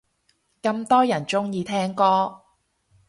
[0.63, 2.41] 咁多人鍾意聽歌